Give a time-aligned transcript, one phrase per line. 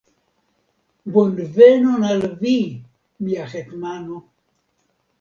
[1.17, 2.57] Bonvenon al vi,
[3.29, 4.23] mia hetmano!